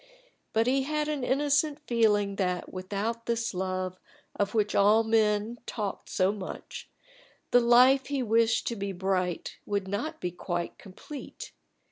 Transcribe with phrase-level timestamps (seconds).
[0.51, 3.99] But he had an innocent feeling that without this love,
[4.35, 6.89] of which all men talked so much,
[7.51, 11.51] the life he wished to be bright would not be quite complete.